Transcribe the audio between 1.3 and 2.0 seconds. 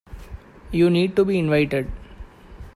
invited.